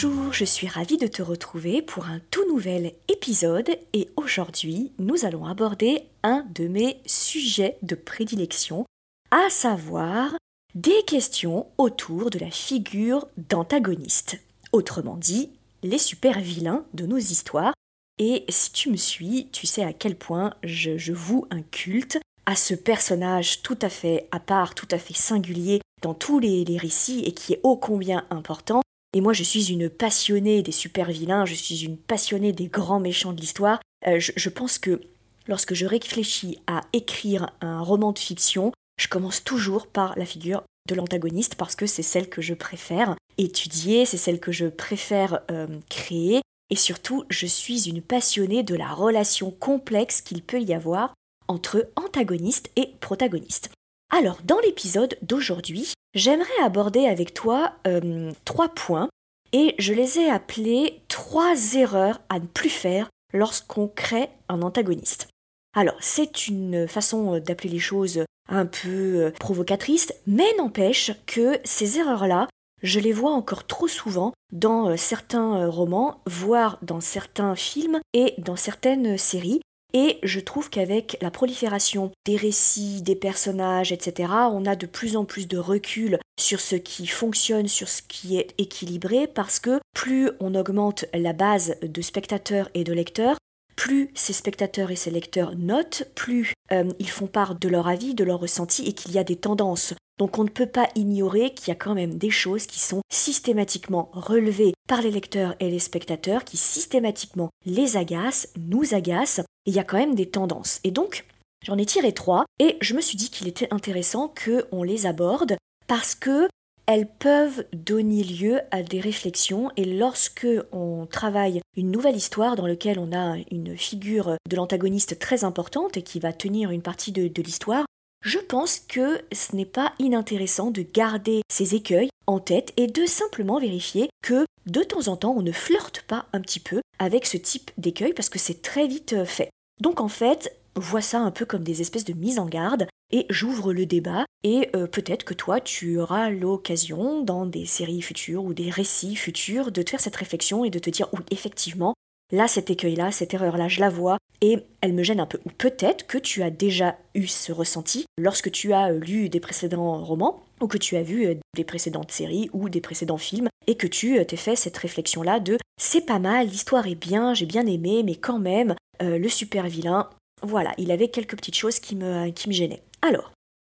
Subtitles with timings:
[0.00, 5.24] Bonjour, je suis ravie de te retrouver pour un tout nouvel épisode et aujourd'hui nous
[5.24, 8.84] allons aborder un de mes sujets de prédilection,
[9.32, 10.36] à savoir
[10.76, 14.38] des questions autour de la figure d'antagoniste.
[14.70, 15.50] Autrement dit,
[15.82, 17.74] les super vilains de nos histoires.
[18.18, 22.20] Et si tu me suis, tu sais à quel point je, je voue un culte
[22.46, 26.64] à ce personnage tout à fait à part, tout à fait singulier dans tous les
[26.80, 28.80] récits et qui est ô combien important
[29.14, 33.00] et moi, je suis une passionnée des super vilains, je suis une passionnée des grands
[33.00, 33.80] méchants de l'histoire.
[34.06, 35.00] Euh, je, pense que
[35.46, 40.62] lorsque je réfléchis à écrire un roman de fiction, je commence toujours par la figure
[40.88, 45.40] de l'antagoniste parce que c'est celle que je préfère étudier, c'est celle que je préfère
[45.50, 46.42] euh, créer.
[46.70, 51.14] Et surtout, je suis une passionnée de la relation complexe qu'il peut y avoir
[51.46, 53.70] entre antagoniste et protagoniste.
[54.10, 59.10] Alors, dans l'épisode d'aujourd'hui, j'aimerais aborder avec toi euh, trois points
[59.52, 65.28] et je les ai appelés trois erreurs à ne plus faire lorsqu'on crée un antagoniste.
[65.76, 71.98] Alors, c'est une façon d'appeler les choses un peu euh, provocatrice, mais n'empêche que ces
[71.98, 72.48] erreurs-là,
[72.82, 78.32] je les vois encore trop souvent dans euh, certains romans, voire dans certains films et
[78.38, 79.60] dans certaines séries,
[79.94, 85.16] et je trouve qu'avec la prolifération des récits, des personnages, etc., on a de plus
[85.16, 89.80] en plus de recul sur ce qui fonctionne, sur ce qui est équilibré, parce que
[89.94, 93.36] plus on augmente la base de spectateurs et de lecteurs,
[93.76, 98.14] plus ces spectateurs et ces lecteurs notent, plus euh, ils font part de leur avis,
[98.14, 99.94] de leur ressenti et qu'il y a des tendances.
[100.18, 103.02] Donc on ne peut pas ignorer qu'il y a quand même des choses qui sont
[103.10, 109.70] systématiquement relevées par les lecteurs et les spectateurs, qui systématiquement les agacent, nous agacent, et
[109.70, 110.80] il y a quand même des tendances.
[110.82, 111.24] Et donc,
[111.64, 115.56] j'en ai tiré trois, et je me suis dit qu'il était intéressant qu'on les aborde,
[115.86, 116.48] parce que
[116.86, 122.66] elles peuvent donner lieu à des réflexions et lorsque on travaille une nouvelle histoire dans
[122.66, 127.12] laquelle on a une figure de l'antagoniste très importante et qui va tenir une partie
[127.12, 127.84] de, de l'histoire,
[128.24, 133.06] je pense que ce n'est pas inintéressant de garder ces écueils en tête et de
[133.06, 137.26] simplement vérifier que de temps en temps on ne flirte pas un petit peu avec
[137.26, 139.50] ce type d'écueil parce que c'est très vite euh, fait.
[139.80, 143.26] Donc en fait, vois ça un peu comme des espèces de mise en garde et
[143.30, 148.44] j'ouvre le débat et euh, peut-être que toi tu auras l'occasion dans des séries futures
[148.44, 151.94] ou des récits futurs de te faire cette réflexion et de te dire oui effectivement
[152.32, 155.26] là cet écueil là cette erreur là je la vois et elle me gêne un
[155.26, 159.28] peu ou peut-être que tu as déjà eu ce ressenti lorsque tu as euh, lu
[159.28, 163.18] des précédents romans ou que tu as vu euh, des précédentes séries ou des précédents
[163.18, 166.94] films et que tu t'es fait cette réflexion là de c'est pas mal l'histoire est
[166.94, 170.10] bien j'ai bien aimé mais quand même le super vilain
[170.42, 172.82] voilà, il avait quelques petites choses qui me, qui me gênaient.
[173.02, 173.32] Alors,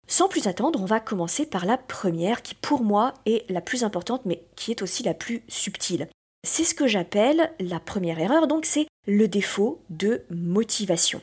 [0.08, 3.84] sans plus attendre, on va commencer par la première qui pour moi est la plus
[3.84, 6.08] importante mais qui est aussi la plus subtile.
[6.46, 11.20] C'est ce que j'appelle la première erreur, donc c'est le défaut de motivation.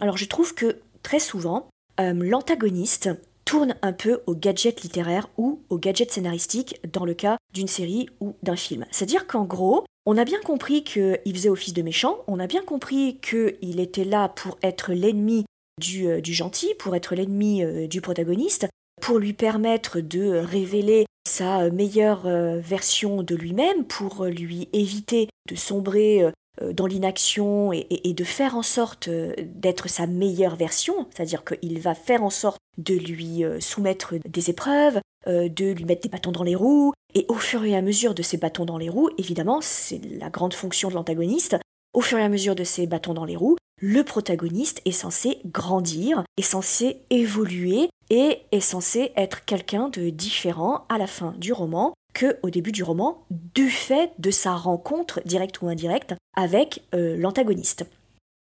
[0.00, 1.68] Alors je trouve que très souvent,
[2.00, 3.10] euh, l'antagoniste
[3.44, 8.08] tourne un peu au gadget littéraire ou au gadget scénaristique dans le cas d'une série
[8.20, 8.84] ou d'un film.
[8.90, 12.62] C'est-à-dire qu'en gros, on a bien compris qu'il faisait office de méchant, on a bien
[12.62, 15.46] compris qu'il était là pour être l'ennemi
[15.80, 18.68] du, euh, gentil, pour être l'ennemi euh, du protagoniste,
[19.00, 25.54] pour lui permettre de révéler sa meilleure euh, version de lui-même, pour lui éviter de
[25.54, 26.24] sombrer
[26.72, 32.24] dans l'inaction et, de faire en sorte d'être sa meilleure version, c'est-à-dire qu'il va faire
[32.24, 36.92] en sorte de lui soumettre des épreuves, de lui mettre des bâtons dans les roues,
[37.14, 40.30] et au fur et à mesure de ces bâtons dans les roues, évidemment, c'est la
[40.30, 41.56] grande fonction de l'antagoniste,
[41.94, 45.40] au fur et à mesure de ces bâtons dans les roues, le protagoniste est censé
[45.46, 51.52] grandir, est censé évoluer et est censé être quelqu'un de différent à la fin du
[51.52, 56.82] roman que au début du roman, du fait de sa rencontre directe ou indirecte avec
[56.94, 57.86] euh, l'antagoniste.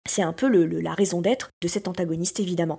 [0.08, 2.78] C'est un peu la raison d'être de cet antagoniste évidemment.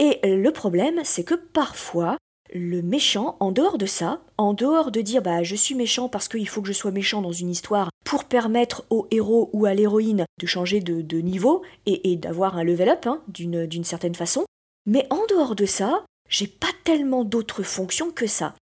[0.00, 2.16] Et le problème, c'est que parfois,
[2.52, 6.28] le méchant, en dehors de ça, en dehors de dire bah je suis méchant parce
[6.28, 9.74] qu'il faut que je sois méchant dans une histoire pour permettre au héros ou à
[9.74, 14.44] l'héroïne de changer de, niveau et, d'avoir un level up hein, d'une certaine façon,
[14.86, 18.54] mais en dehors de ça, j'ai pas tellement d'autres fonctions que ça.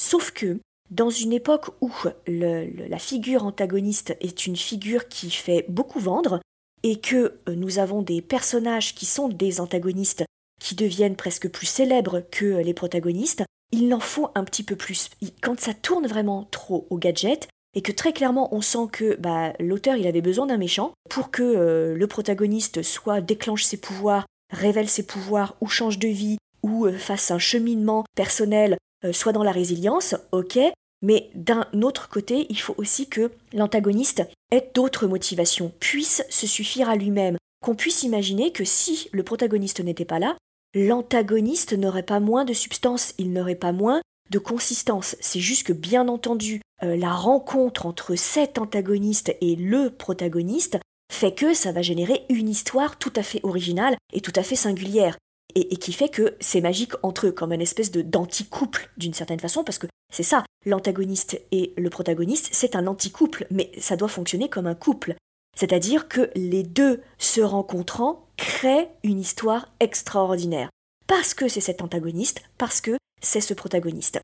[0.00, 0.58] Sauf que
[0.90, 1.92] dans une époque où
[2.26, 6.40] la figure antagoniste est une figure qui fait beaucoup vendre,
[6.82, 10.24] et que euh, nous avons des personnages qui sont des antagonistes
[10.60, 13.42] qui deviennent presque plus célèbres que les protagonistes,
[13.72, 15.10] il en faut un petit peu plus.
[15.42, 19.52] Quand ça tourne vraiment trop au gadget, et que très clairement on sent que bah,
[19.60, 24.26] l'auteur il avait besoin d'un méchant pour que euh, le protagoniste soit déclenche ses pouvoirs,
[24.52, 29.32] révèle ses pouvoirs ou change de vie ou euh, fasse un cheminement personnel, euh, soit
[29.32, 30.58] dans la résilience, ok,
[31.02, 36.90] mais d'un autre côté, il faut aussi que l'antagoniste ait d'autres motivations, puisse se suffire
[36.90, 40.36] à lui-même, qu'on puisse imaginer que si le protagoniste n'était pas là,
[40.74, 44.00] l'antagoniste n'aurait pas moins de substance, il n'aurait pas moins
[44.30, 45.16] de consistance.
[45.20, 50.78] C'est juste que, bien entendu, euh, la rencontre entre cet antagoniste et le protagoniste
[51.10, 54.56] fait que ça va générer une histoire tout à fait originale et tout à fait
[54.56, 55.16] singulière.
[55.56, 59.40] Et, qui fait que c'est magique entre eux, comme une espèce de d'anti-couple d'une certaine
[59.40, 64.06] façon, parce que c'est ça, l'antagoniste et le protagoniste, c'est un anti-couple, mais ça doit
[64.06, 65.16] fonctionner comme un couple.
[65.56, 70.70] C'est-à-dire que les deux se rencontrant créent une histoire extraordinaire.
[71.06, 74.20] Parce que c'est cet antagoniste, parce que c'est ce protagoniste.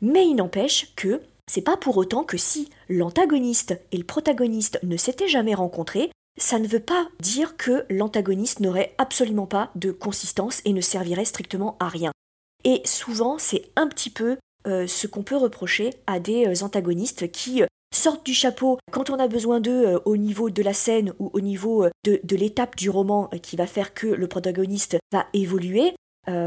[0.00, 1.20] Mais il n'empêche que
[1.50, 6.60] c'est pas pour autant que si l'antagoniste et le protagoniste ne s'étaient jamais rencontrés, ça
[6.60, 11.76] ne veut pas dire que l'antagoniste n'aurait absolument pas de consistance et ne servirait strictement
[11.80, 12.12] à rien.
[12.64, 17.32] Et souvent, c'est un petit peu euh, ce qu'on peut reprocher à des euh, antagonistes
[17.32, 21.12] qui euh, sortent du chapeau quand on a besoin d'eux au niveau de la scène
[21.18, 25.26] ou au niveau de, de l'étape du roman qui va faire que le protagoniste va
[25.32, 25.94] évoluer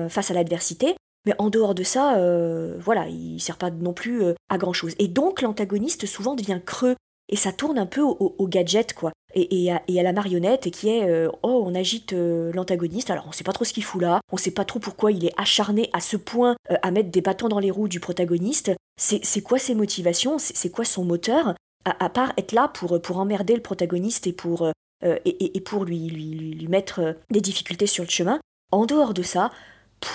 [0.10, 0.96] face à l'adversité,
[1.26, 4.74] mais en dehors de ça, euh, voilà, il sert pas non plus euh, à grand
[4.74, 4.96] chose.
[5.00, 6.96] Et donc l'antagoniste souvent devient creux
[7.30, 9.12] et ça tourne un peu au, gadget quoi.
[9.34, 13.54] Et, à, la marionnette qui est euh, oh on agite l'antagoniste alors on sait pas
[13.54, 16.18] trop ce qu'il fout là on sait pas trop pourquoi il est acharné à ce
[16.18, 20.38] point à mettre des bâtons dans les roues du protagoniste c'est quoi ses motivations?
[20.38, 21.56] C'est quoi son moteur?
[21.84, 24.72] À, part être là pour pour emmerder le protagoniste et pour
[25.04, 28.40] et, pour lui, lui, lui mettre des difficultés sur le chemin
[28.72, 29.50] en dehors de ça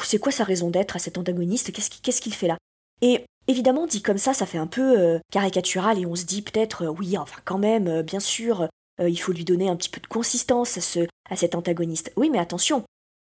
[0.03, 1.73] c'est quoi sa raison d'être à cet antagoniste?
[1.73, 2.59] Qu'est-ce qu'il fait là?
[3.03, 6.43] Et évidemment, dit comme ça, ça fait un peu euh, caricatural et on se dit
[6.43, 8.69] peut-être, euh, oui, enfin quand même, euh, bien sûr,
[8.99, 12.13] il faut lui donner un petit peu de consistance à, ce, à cet antagoniste.
[12.17, 12.83] Oui, mais attention,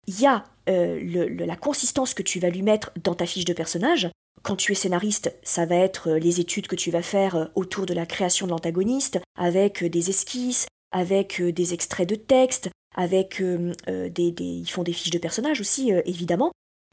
[0.07, 4.09] il y a la consistance que tu vas lui mettre dans ta fiche de personnage.
[4.43, 7.95] Quand tu es scénariste, ça va être les études que tu vas faire autour de
[7.95, 14.09] la création de l'antagoniste, avec des esquisses, avec des extraits de texte, avec euh, euh,
[14.09, 16.51] des, Ils font des fiches de personnages aussi, euh, évidemment,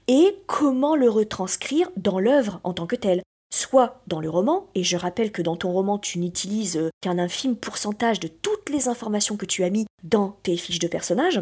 [0.08, 3.22] et comment le retranscrire dans l'œuvre en tant que telle.
[3.56, 7.56] Soit dans le roman, et je rappelle que dans ton roman, tu n'utilises qu'un infime
[7.56, 11.42] pourcentage de toutes les informations que tu as mis dans tes fiches de personnages,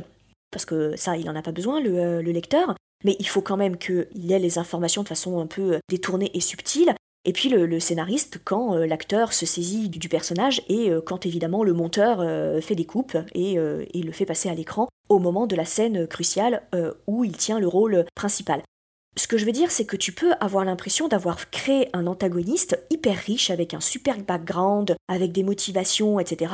[0.52, 3.78] parce que ça, il n'en a pas besoin, le lecteur, mais il faut quand même
[3.78, 6.94] qu'il ait les informations de façon un peu détournée et subtile,
[7.24, 11.64] et puis le, scénariste quand euh, l'acteur se saisit du, personnage et euh, quand évidemment
[11.64, 15.46] le monteur euh, fait des coupes et, et, le fait passer à l'écran au moment
[15.46, 16.64] de la scène cruciale
[17.06, 18.62] où il tient le rôle principal.
[19.18, 22.82] Ce que je veux dire, c'est que tu peux avoir l'impression d'avoir créé un antagoniste
[22.90, 26.54] hyper riche avec un super background, avec des motivations, etc.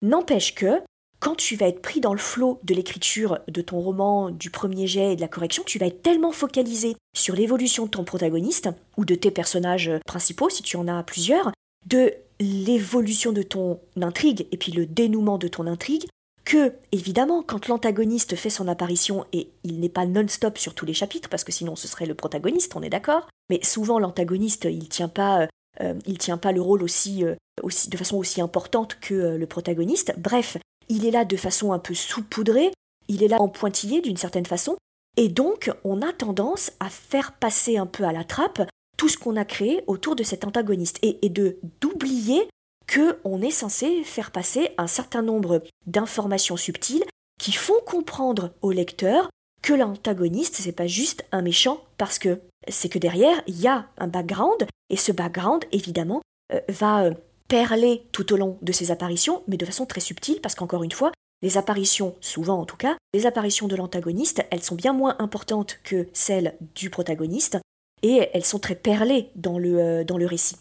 [0.00, 0.80] N'empêche que
[1.20, 4.86] quand tu vas être pris dans le flot de l'écriture de ton roman, du premier
[4.86, 8.68] jet et de la correction, tu vas être tellement focalisé sur l'évolution de ton protagoniste,
[8.96, 11.50] ou de tes personnages principaux, si tu en as plusieurs,
[11.86, 16.06] de l'évolution de ton intrigue et puis le dénouement de ton intrigue,
[16.44, 20.94] que, évidemment, quand l'antagoniste fait son apparition, et il n'est pas non-stop sur tous les
[20.94, 24.88] chapitres, parce que sinon ce serait le protagoniste, on est d'accord, mais souvent l'antagoniste, il
[24.88, 25.48] tient pas...
[25.80, 29.46] Euh, tient pas le rôle aussi, euh, aussi, de façon aussi importante que euh, le
[29.46, 30.12] protagoniste.
[30.18, 30.56] Bref,
[30.88, 32.72] il est là de façon un peu saupoudrée,
[33.08, 34.76] il est là en pointillé d'une certaine façon,
[35.16, 38.62] et donc on a tendance à faire passer un peu à la trappe
[38.96, 42.48] tout ce qu'on a créé autour de cet antagoniste, et, de d'oublier
[42.86, 47.04] que on est censé faire passer un certain nombre d'informations subtiles
[47.38, 49.30] qui font comprendre au lecteur
[49.62, 53.88] que l'antagoniste c'est pas juste un méchant parce que c'est que derrière il y a
[53.98, 57.14] un background et ce background évidemment euh, va euh,
[57.48, 60.92] perler tout au long de ses apparitions, mais de façon très subtile, parce qu'encore une
[60.92, 61.12] fois,
[61.42, 65.78] les apparitions, souvent en tout cas, les apparitions de l'antagoniste, elles sont bien moins importantes
[65.82, 67.58] que celles du protagoniste,
[68.02, 70.56] et elles sont très perlées dans le, euh, dans le récit.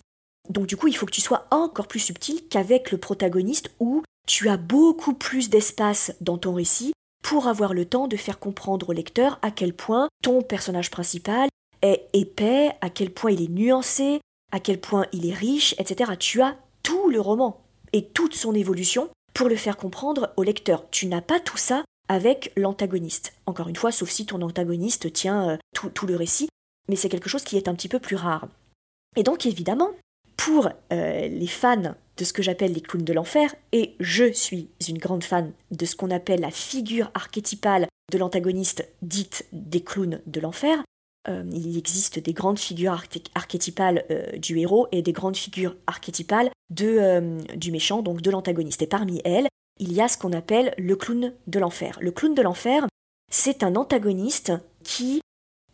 [0.50, 4.04] Donc du coup, il faut que tu sois encore plus subtil qu'avec le protagoniste, où
[4.28, 8.90] tu as beaucoup plus d'espace dans ton récit pour avoir le temps de faire comprendre
[8.90, 11.50] au lecteur à quel point ton personnage principal
[11.82, 16.14] est épais, à quel point il est nuancé, à quel point il est riche, etc.
[16.18, 16.56] Tu as
[16.88, 20.90] tout le roman et toute son évolution pour le faire comprendre au lecteur.
[20.90, 23.34] Tu n'as pas tout ça avec l'antagoniste.
[23.46, 26.48] Encore une fois, sauf si ton antagoniste tient euh, tout, le récit,
[26.88, 28.48] mais c'est quelque chose qui est un petit peu plus rare.
[29.18, 29.92] Et donc évidemment,
[30.38, 34.70] pour euh, les fans de ce que j'appelle les clowns de l'enfer, et je suis
[34.88, 40.22] une grande fan de ce qu'on appelle la figure archétypale de l'antagoniste dite des clowns
[40.26, 40.82] de l'enfer,
[41.30, 43.02] euh, il existe des grandes figures
[43.36, 48.82] archétypales euh, du héros et des grandes figures archétypales de, du méchant, donc de l'antagoniste.
[48.82, 49.48] Et parmi elles,
[49.80, 51.98] il y a ce qu'on appelle le clown de l'enfer.
[52.02, 52.88] Le clown de l'enfer,
[53.32, 54.54] c'est un antagoniste
[54.84, 55.22] qui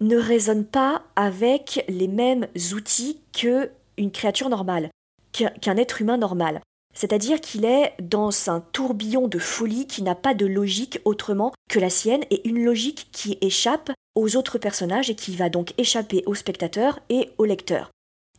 [0.01, 4.89] ne résonne pas avec les mêmes outils que une créature normale,
[5.31, 6.61] qu'un être humain normal.
[6.93, 11.79] C'est-à-dire qu'il est dans un tourbillon de folie qui n'a pas de logique autrement que
[11.79, 16.23] la sienne et une logique qui échappe aux autres personnages et qui va donc échapper
[16.25, 17.89] au spectateur et au lecteur.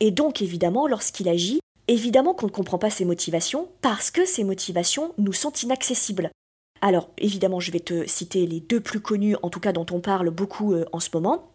[0.00, 4.44] Et donc évidemment, lorsqu'il agit, évidemment qu'on ne comprend pas ses motivations parce que ses
[4.44, 6.30] motivations nous sont inaccessibles.
[6.80, 10.00] Alors évidemment, je vais te citer les deux plus connus, en tout cas dont on
[10.00, 11.50] parle beaucoup euh, en ce moment.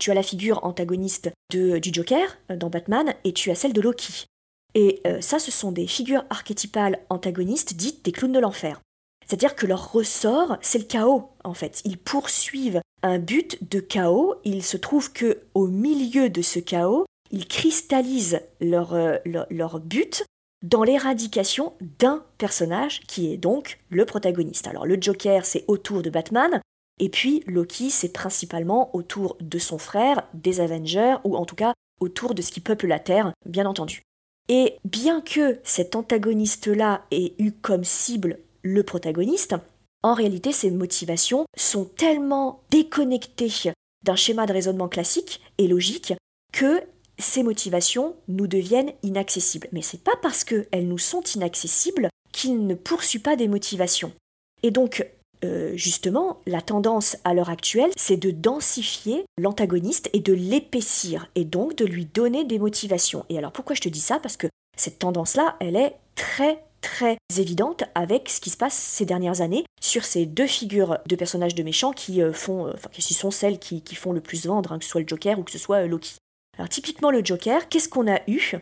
[0.00, 3.80] Tu as la figure antagoniste du Joker euh, dans Batman et tu as celle de
[3.80, 4.26] Loki.
[4.74, 8.80] Et euh, ça, ce sont des figures archétypales antagonistes dites des clowns de l'enfer.
[9.26, 11.80] C'est-à-dire que leur ressort, c'est le chaos, en fait.
[11.84, 14.34] Ils poursuivent un but de chaos.
[14.44, 19.18] Il se trouve que au milieu de ce chaos, ils cristallisent euh,
[19.50, 20.24] leur but
[20.62, 24.66] dans l'éradication d'un personnage qui est donc le protagoniste.
[24.66, 26.60] Alors le Joker, c'est autour de Batman,
[26.98, 31.74] et puis Loki, c'est principalement autour de son frère, des Avengers, ou en tout cas
[32.00, 34.02] autour de ce qui peuple la Terre, bien entendu.
[34.48, 39.54] Et bien que cet antagoniste-là ait eu comme cible le protagoniste,
[40.02, 43.72] en réalité ses motivations sont tellement déconnectées
[44.04, 46.12] d'un schéma de raisonnement classique et logique
[46.52, 46.82] que
[47.18, 49.68] ces motivations nous deviennent inaccessibles.
[49.72, 54.12] Mais c'est pas parce qu'elles nous sont inaccessibles qu'il ne poursuit pas des motivations.
[54.62, 55.06] Et donc,
[55.44, 61.44] euh, justement, la tendance à l'heure actuelle, c'est de densifier l'antagoniste et de l'épaissir, et
[61.44, 63.24] donc de lui donner des motivations.
[63.28, 64.18] Et alors pourquoi je te dis ça?
[64.18, 69.06] Parce que cette tendance-là, elle est très très évidente avec ce qui se passe ces
[69.06, 72.90] dernières années sur ces deux figures de personnages de méchants qui euh, font, euh, enfin
[72.92, 75.44] qui sont celles qui, font le plus vendre, hein, que ce soit le Joker ou
[75.44, 76.16] que ce soit Loki.
[76.58, 78.56] Alors typiquement le Joker, qu'est-ce qu'on a eu?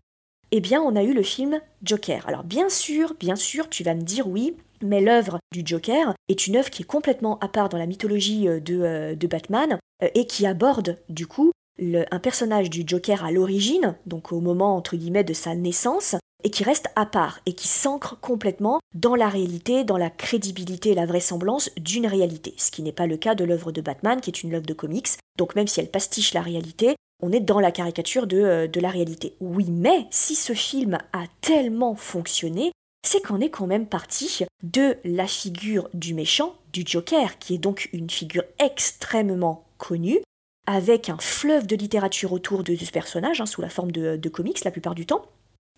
[0.53, 2.27] Eh bien on a eu le film Joker.
[2.29, 6.47] Alors bien sûr, bien sûr, tu vas me dire oui, mais l'œuvre du Joker est
[6.47, 10.09] une œuvre qui est complètement à part dans la mythologie euh, euh, de, Batman euh,
[10.15, 14.95] et qui aborde du coup un personnage du Joker à l'origine, donc au moment entre
[14.95, 19.29] guillemets de sa naissance, et qui reste à part et qui s'ancre complètement dans la
[19.29, 23.35] réalité, dans la crédibilité et la vraisemblance d'une réalité, ce qui n'est pas le cas
[23.35, 25.09] de l'œuvre de Batman qui est une œuvre de comics,
[25.39, 28.91] donc même si elle pastiche la réalité, on est dans la caricature de, de la
[28.91, 29.37] réalité.
[29.41, 32.73] Oui, mais si ce film a tellement fonctionné,
[33.06, 37.59] c'est qu'on est quand même parti de la figure du méchant, du Joker, qui est
[37.59, 40.21] donc une figure extrêmement connue,
[40.66, 44.28] avec un fleuve de littérature autour de ce personnage, hein, sous la forme de, de
[44.28, 45.26] comics la plupart du temps,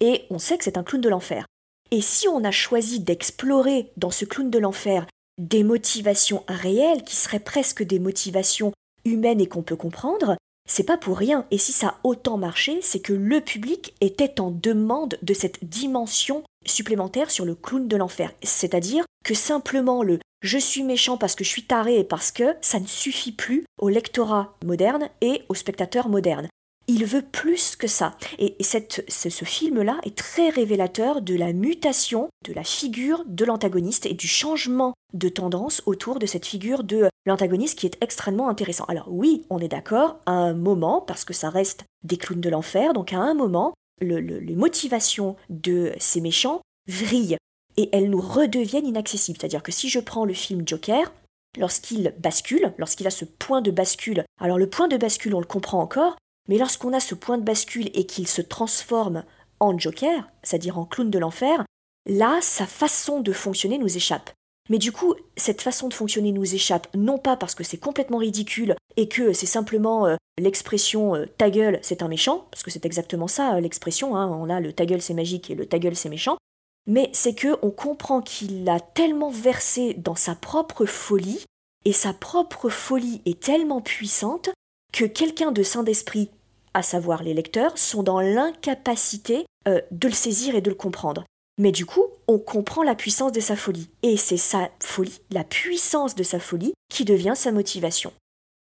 [0.00, 1.46] et on sait que c'est un clown de l'enfer.
[1.90, 5.06] Et si on a choisi d'explorer dans ce clown de l'enfer
[5.38, 8.72] des motivations réelles, qui seraient presque des motivations
[9.04, 10.36] humaines et qu'on peut comprendre,
[10.68, 11.46] c'est pas pour rien.
[11.50, 15.64] Et si ça a autant marché, c'est que le public était en demande de cette
[15.64, 18.32] dimension supplémentaire sur le clown de l'enfer.
[18.42, 22.54] C'est-à-dire que simplement le je suis méchant parce que je suis taré et parce que
[22.60, 26.48] ça ne suffit plus au lectorat moderne et au spectateur moderne.
[26.86, 28.16] Il veut plus que ça.
[28.38, 34.04] Et cette, ce, film-là est très révélateur de la mutation de la figure de l'antagoniste
[34.06, 38.84] et du changement de tendance autour de cette figure de l'antagoniste qui est extrêmement intéressant.
[38.84, 42.50] Alors oui, on est d'accord, à un moment, parce que ça reste des clowns de
[42.50, 47.38] l'enfer, donc à un moment, les motivations de ces méchants vrillent
[47.76, 49.38] et elles nous redeviennent inaccessibles.
[49.40, 51.12] C'est-à-dire que si je prends le film Joker,
[51.58, 55.46] lorsqu'il bascule, lorsqu'il a ce point de bascule, alors le point de bascule on le
[55.46, 56.16] comprend encore,
[56.48, 59.24] mais lorsqu'on a ce point de bascule et qu'il se transforme
[59.60, 61.64] en Joker, c'est-à-dire en clown de l'enfer,
[62.06, 64.30] là sa façon de fonctionner nous échappe.
[64.70, 68.18] Mais du coup, cette façon de fonctionner nous échappe, non pas parce que c'est complètement
[68.18, 72.70] ridicule et que c'est simplement euh, l'expression euh, ta gueule, c'est un méchant, parce que
[72.70, 75.66] c'est exactement ça euh, l'expression, hein, on a le ta gueule c'est magique et le
[75.66, 76.38] ta gueule c'est méchant,
[76.86, 81.44] mais c'est que on comprend qu'il a tellement versé dans sa propre folie,
[81.84, 84.48] et sa propre folie est tellement puissante
[84.94, 86.30] que quelqu'un de saint d'esprit,
[86.72, 91.24] à savoir les lecteurs, sont dans l'incapacité de le saisir et de le comprendre.
[91.58, 93.90] Mais du coup, on comprend la puissance de sa folie.
[94.04, 98.12] Et c'est sa folie, la puissance de sa folie, qui devient sa motivation.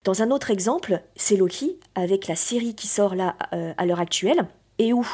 [0.04, 4.00] Dans un autre exemple, c'est Loki, avec la série qui sort là euh, à l'heure
[4.00, 4.46] actuelle,
[4.78, 5.04] et où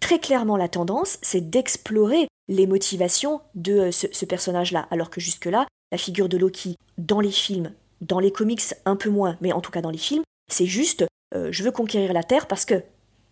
[0.00, 5.66] très clairement la tendance, c'est d'explorer les motivations de euh, ce, personnage-là, alors que jusque-là,
[5.90, 9.60] la figure de Loki, dans les films, dans les comics un peu moins, mais en
[9.60, 11.04] tout cas dans les films, c'est juste
[11.34, 12.82] euh, je veux conquérir la Terre parce que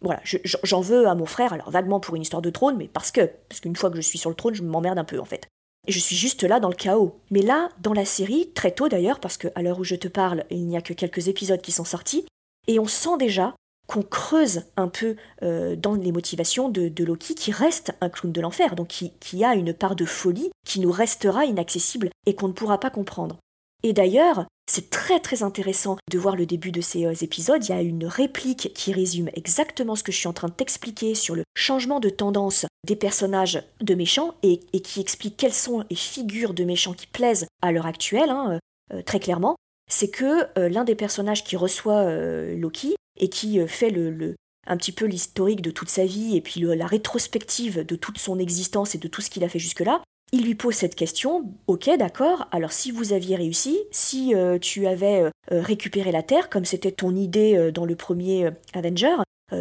[0.02, 3.10] Voilà, j'en veux à mon frère, alors vaguement pour une histoire de trône, mais parce
[3.10, 5.26] que, parce qu'une fois que je suis sur le trône, je m'emmerde un peu en
[5.26, 5.46] fait.
[5.86, 7.20] Et je suis juste là dans le chaos.
[7.30, 10.44] Mais là, dans la série, très tôt d'ailleurs, parce qu'à l'heure où je te parle,
[10.50, 12.26] il n'y a que quelques épisodes qui sont sortis,
[12.66, 13.54] et on sent déjà
[13.86, 18.40] qu'on creuse un peu euh, dans les motivations de, Loki, qui reste un clown de
[18.40, 22.52] l'enfer, donc qui a une part de folie qui nous restera inaccessible et qu'on ne
[22.52, 23.38] pourra pas comprendre.
[23.82, 27.64] Et d'ailleurs, c'est très très intéressant de voir le début de ces euh, épisodes.
[27.64, 30.52] Il y a une réplique qui résume exactement ce que je suis en train de
[30.52, 35.84] t'expliquer sur le changement de tendance des personnages de méchants et, qui explique quelles sont
[35.90, 38.60] les figures de méchants qui plaisent à l'heure actuelle, hein,
[38.92, 39.56] euh, euh, très clairement.
[39.90, 42.08] C'est que l'un des personnages qui reçoit
[42.54, 44.36] Loki et qui fait le,
[44.68, 48.38] un petit peu l'historique de toute sa vie et puis la rétrospective de toute son
[48.38, 50.00] existence et de tout ce qu'il a fait jusque-là,
[50.32, 54.86] il lui pose cette question, ok d'accord, alors si vous aviez réussi, si euh, tu
[54.86, 59.16] avais euh, euh, récupéré la Terre, comme c'était ton idée dans le premier Avenger,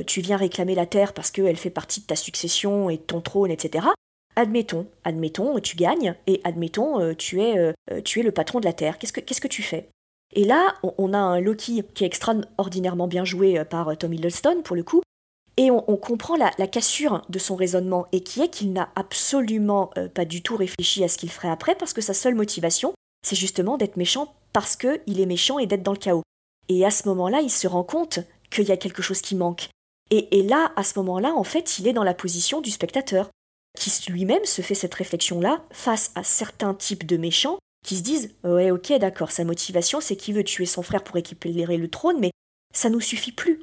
[0.06, 3.22] tu viens réclamer la Terre parce qu'elle fait partie de ta succession et de ton
[3.22, 3.88] trône, etc.
[4.36, 7.74] Admettons, admettons, tu gagnes, et admettons, tu, es,
[8.04, 9.00] tu es le patron de la Terre.
[9.00, 9.90] Qu'est-ce que, qu'est-ce que tu fais?
[10.36, 14.76] Et là, on, a un Loki qui est extraordinairement bien joué par Tom Hiddleston, pour
[14.76, 15.02] le coup,
[15.60, 20.08] et on, comprend la, cassure de son raisonnement, et qui est qu'il n'a absolument euh,
[20.08, 22.94] pas du tout réfléchi à ce qu'il ferait après, parce que sa seule motivation,
[23.28, 26.24] c'est justement d'être méchant parce qu'il est méchant et d'être dans le chaos.
[26.70, 29.68] Et à ce moment-là, il se rend compte qu'il y a quelque chose qui manque.
[30.12, 33.30] Et, là, à ce moment-là, en fait, il est dans la position du spectateur,
[33.78, 38.34] qui lui-même se fait cette réflexion-là face à certains types de méchants qui se disent
[38.46, 42.20] Ouais, ok, d'accord, sa motivation, c'est qu'il veut tuer son frère pour récupérer le trône,
[42.20, 42.32] mais
[42.74, 43.60] ça nous suffit plus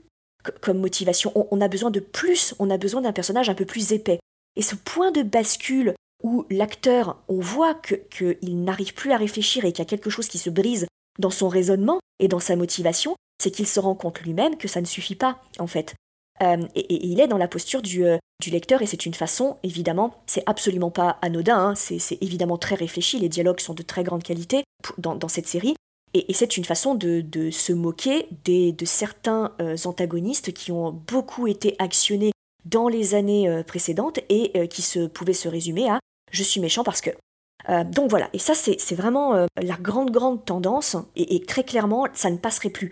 [0.60, 1.32] comme motivation.
[1.50, 4.20] On, a besoin de plus, on a besoin d'un personnage un peu plus épais.
[4.56, 9.72] Et ce point de bascule où l'acteur, on voit qu'il n'arrive plus à réfléchir et
[9.72, 10.86] qu'il y a quelque chose qui se brise
[11.18, 14.80] dans son raisonnement et dans sa motivation, c'est qu'il se rend compte lui-même que ça
[14.80, 15.94] ne suffit pas, en fait.
[16.42, 19.58] Euh, et, il est dans la posture du, euh, du lecteur, et c'est une façon,
[19.62, 24.04] évidemment, c'est absolument pas anodin, hein, c'est évidemment très réfléchi, les dialogues sont de très
[24.04, 24.64] grande qualité
[24.98, 25.74] dans cette série,
[26.14, 31.76] et, c'est une façon de, se moquer de certains euh, antagonistes qui ont beaucoup été
[31.78, 32.32] actionnés
[32.64, 36.00] dans les années euh, précédentes et euh, qui se, pouvaient se résumer à
[36.32, 37.10] je suis méchant parce que.
[37.84, 42.36] donc voilà, et ça c'est vraiment la grande grande tendance, et, très clairement ça ne
[42.36, 42.90] passerait plus.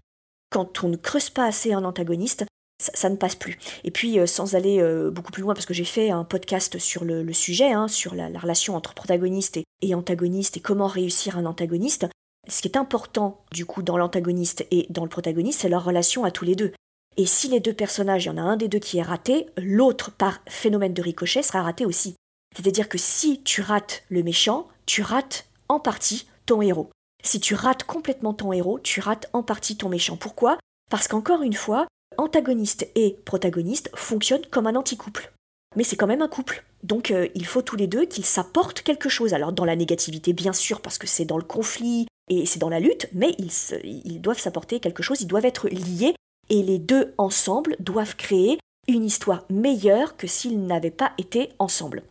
[0.50, 2.44] Quand on ne creuse pas assez un antagoniste,
[2.78, 3.58] ça, ne passe plus.
[3.82, 7.32] Et puis, sans aller beaucoup plus loin, parce que j'ai fait un podcast sur le,
[7.32, 12.06] sujet, hein, sur la, relation entre protagoniste et, antagoniste, et comment réussir un antagoniste,
[12.48, 16.24] ce qui est important, du coup, dans l'antagoniste et dans le protagoniste, c'est leur relation
[16.24, 16.72] à tous les deux.
[17.16, 19.46] Et si les deux personnages, il y en a un des deux qui est raté,
[19.56, 22.16] l'autre, par phénomène de ricochet, sera raté aussi.
[22.56, 26.90] C'est-à-dire que si tu rates le méchant, tu rates en partie ton héros.
[27.22, 30.16] Si tu rates complètement ton héros, tu rates en partie ton méchant.
[30.16, 30.58] Pourquoi?
[30.90, 31.86] Parce qu'encore une fois,
[32.18, 35.32] antagoniste et protagoniste fonctionnent comme un anticouple.
[35.76, 36.64] Mais c'est quand même un couple.
[36.82, 39.34] Donc euh, il faut tous les deux qu'ils s'apportent quelque chose.
[39.34, 42.68] Alors dans la négativité, bien sûr, parce que c'est dans le conflit, et c'est dans
[42.68, 46.14] la lutte, mais ils, doivent s'apporter quelque chose, ils doivent être liés,
[46.48, 48.58] et les deux ensemble doivent créer
[48.88, 52.02] une histoire meilleure que s'ils n'avaient pas été ensemble.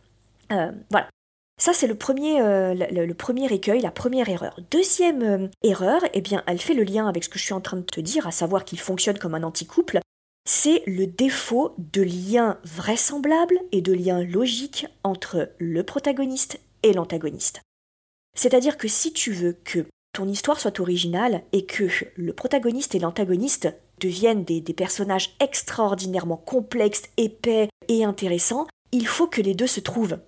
[0.52, 1.08] Euh, voilà.
[1.60, 4.58] Ça, c'est le premier, euh, le, premier écueil, la première erreur.
[4.72, 7.60] Deuxième euh, erreur, eh bien, elle fait le lien avec ce que je suis en
[7.60, 10.00] train de te dire, à savoir qu'il fonctionne comme un anticouple.
[10.46, 17.62] C'est le défaut de lien vraisemblable et de lien logique entre le protagoniste et l'antagoniste.
[18.36, 22.98] C'est-à-dire que si tu veux que ton histoire soit originale et que le protagoniste et
[22.98, 23.68] l'antagoniste
[24.00, 30.18] deviennent des, personnages extraordinairement complexes, épais et intéressants, il faut que les deux se trouvent.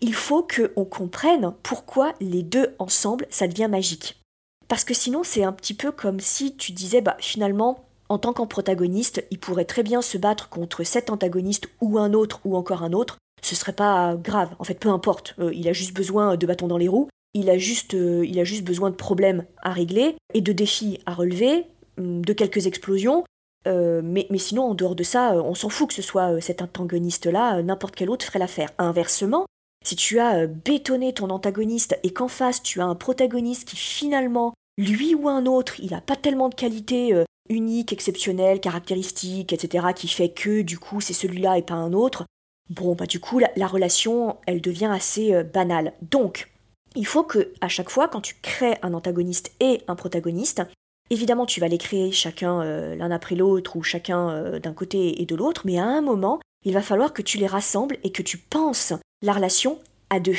[0.00, 4.20] Il faut qu'on comprenne pourquoi les deux ensemble, ça devient magique.
[4.68, 8.32] Parce que sinon, c'est un petit peu comme si tu disais, bah finalement, en tant
[8.32, 12.82] qu'antagoniste, il pourrait très bien se battre contre cet antagoniste ou un autre ou encore
[12.82, 13.18] un autre.
[13.42, 14.54] Ce serait pas grave.
[14.58, 15.34] En fait, peu importe.
[15.38, 18.38] Euh, il a juste besoin de bâtons dans les roues il a juste, euh, il
[18.40, 21.66] a juste besoin de problèmes à régler et de défis à relever,
[21.98, 23.24] hum, de quelques explosions.
[23.66, 26.40] Euh, mais, mais, sinon, en dehors de ça, euh, on s'en fout que ce soit
[26.40, 28.70] cet antagoniste-là, n'importe quel autre ferait l'affaire.
[28.78, 29.46] Inversement,
[29.84, 34.54] si tu as bétonné ton antagoniste et qu'en face tu as un protagoniste qui finalement,
[34.78, 37.14] lui ou un autre, il n'a pas tellement de qualités
[37.48, 42.26] uniques, exceptionnelles, caractéristiques, etc., qui fait que du coup c'est celui-là et pas un autre,
[42.68, 45.94] bon, bah du coup la, la relation, elle devient assez banale.
[46.02, 46.49] Donc,
[46.96, 50.62] il faut que à chaque fois, quand tu crées un antagoniste et un protagoniste,
[51.10, 55.20] évidemment tu vas les créer chacun euh, l'un après l'autre ou chacun euh, d'un côté
[55.22, 58.12] et de l'autre, mais à un moment, il va falloir que tu les rassembles et
[58.12, 59.78] que tu penses la relation
[60.10, 60.36] à deux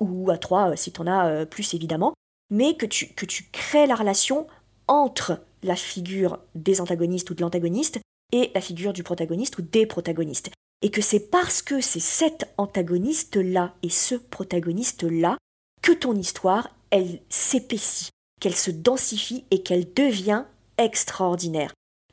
[0.00, 2.14] ou à trois euh, si tu en as plus évidemment,
[2.50, 4.46] mais que tu, que tu crées la relation
[4.88, 8.00] entre la figure des antagonistes ou de l'antagoniste
[8.32, 10.50] et la figure du protagoniste ou des protagonistes.
[10.82, 15.36] Et que c'est parce que c'est cet antagoniste-là et ce protagoniste-là
[15.82, 20.44] que ton histoire, elle s'épaissit, qu'elle se densifie et qu'elle devient
[20.78, 21.72] extraordinaire.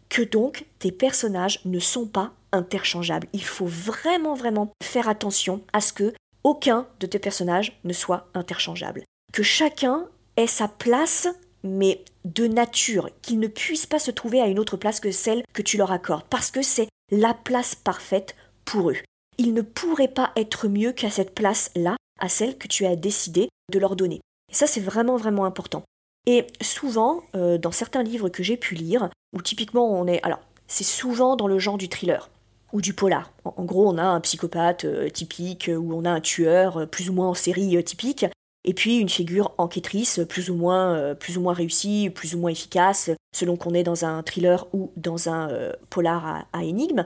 [0.10, 3.28] Que donc tes personnages ne sont pas interchangeables.
[3.34, 8.28] Il faut vraiment, vraiment faire attention à ce que aucun de tes personnages ne soit
[8.34, 9.04] interchangeable.
[9.32, 11.28] Que chacun ait sa place,
[11.64, 15.44] mais de nature, qu'il ne puisse pas se trouver à une autre place que celle
[15.54, 18.98] que tu leur accordes, parce que c'est la place parfaite pour eux.
[19.38, 23.50] Ils ne pourraient pas être mieux qu'à cette place-là, à celle que tu as décidé
[23.72, 24.22] de leur donner.
[24.52, 25.84] Et ça, c'est vraiment, vraiment important.
[26.28, 30.24] Et souvent, euh, dans certains livres que j'ai pu lire, où typiquement on est...
[30.24, 32.30] Alors, c'est souvent dans le genre du thriller
[32.72, 33.32] ou du polar.
[33.46, 37.10] En, gros, on a un psychopathe euh, typique, ou on a un tueur euh, plus
[37.10, 38.26] ou moins en série typique,
[38.64, 42.52] et puis une figure enquêtrice plus ou moins, plus ou moins réussie, plus ou moins
[42.52, 45.50] efficace, selon qu'on est dans un thriller ou dans un
[45.90, 47.06] polar à, à énigme.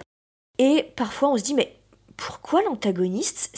[0.58, 1.78] Et parfois on se dit, mais
[2.18, 3.56] pourquoi l'antagoniste,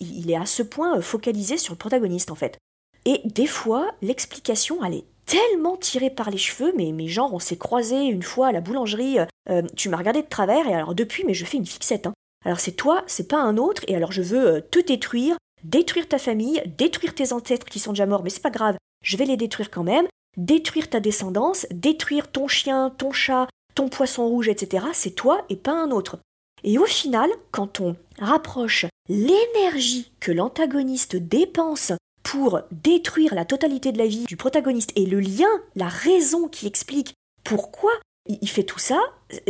[0.00, 2.58] il est à ce point focalisé sur le protagoniste en fait?
[3.04, 7.56] Et des fois, l'explication, elle est tellement tirée par les cheveux, mais, genre, on s'est
[7.56, 9.18] croisé une fois à la boulangerie,
[9.50, 12.06] euh, tu m'as regardé de travers, et alors depuis, mais je fais une fixette.
[12.06, 12.14] Hein.
[12.44, 16.08] Alors c'est toi, c'est pas un autre, et alors je veux euh, te détruire, détruire
[16.08, 19.26] ta famille, détruire tes ancêtres qui sont déjà morts, mais c'est pas grave, je vais
[19.26, 24.48] les détruire quand même, détruire ta descendance, détruire ton chien, ton chat, ton poisson rouge,
[24.48, 24.86] etc.
[24.92, 26.18] C'est toi et pas un autre.
[26.64, 31.92] Et au final, quand on rapproche l'énergie que l'antagoniste dépense
[32.22, 36.66] pour détruire la totalité de la vie du protagoniste et le lien, la raison qui
[36.66, 37.92] explique pourquoi
[38.28, 39.00] il fait tout ça,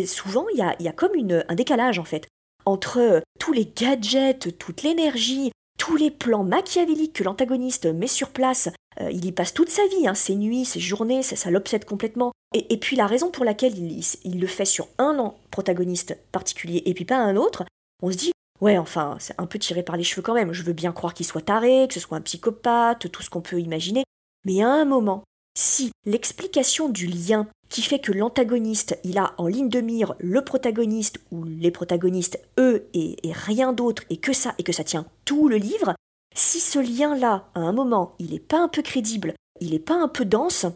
[0.06, 2.28] souvent il y a, comme un décalage en fait
[2.64, 8.28] entre euh, tous les gadgets, toute l'énergie, tous les plans machiavéliques que l'antagoniste met sur
[8.28, 8.68] place.
[9.00, 12.32] Euh, il y passe toute sa vie, hein, ses nuits, ses journées, ça, l'obsède complètement.
[12.54, 17.04] Et, puis la raison pour laquelle il, le fait sur un protagoniste particulier et puis
[17.04, 17.64] pas un autre,
[18.02, 20.52] on se dit Ouais, enfin, c'est un peu tiré par les cheveux quand même.
[20.52, 23.42] Je veux bien croire qu'il soit taré, que ce soit un psychopathe, tout ce qu'on
[23.42, 24.02] peut imaginer.
[24.44, 25.24] Mais à un moment,
[25.56, 30.42] si l'explication du lien qui fait que l'antagoniste, il a en ligne de mire le
[30.42, 35.06] protagoniste ou les protagonistes, eux, et, rien d'autre, et que ça, et que ça tient
[35.24, 35.94] tout le livre,
[36.34, 39.96] si ce lien-là, à un moment, il n'est pas un peu crédible, il n'est pas
[39.96, 40.66] un peu dense,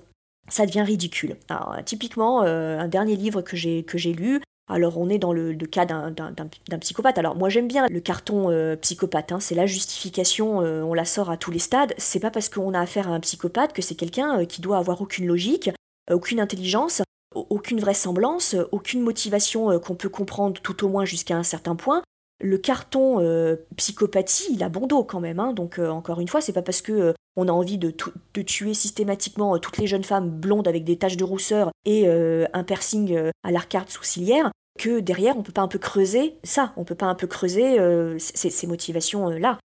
[0.48, 1.36] ça devient ridicule.
[1.48, 5.84] Alors, typiquement, euh, un dernier livre que j'ai lu, alors on est dans le, cas
[5.84, 7.18] d'un psychopathe.
[7.18, 9.40] Alors moi j'aime bien le carton euh, psychopathe, hein.
[9.40, 11.94] c'est la justification, euh, on la sort à tous les stades.
[11.98, 14.78] C'est pas parce qu'on a affaire à un psychopathe que c'est quelqu'un euh, qui doit
[14.78, 15.70] avoir aucune logique,
[16.10, 17.02] aucune intelligence,
[17.34, 22.02] aucune vraisemblance, aucune motivation qu'on peut comprendre tout au moins jusqu'à un certain point.
[22.42, 25.40] Le carton psychopathie, il a bon dos quand même.
[25.40, 25.52] Hein.
[25.52, 27.94] donc encore une fois, c'est pas parce que on a envie de,
[28.34, 32.64] de, tuer systématiquement toutes les jeunes femmes blondes avec des taches de rousseur et un
[32.64, 36.94] piercing à l'arcade sourcilière que derrière on peut pas un peu creuser ça, on peut
[36.94, 39.58] pas un peu creuser euh, ces, motivations-là.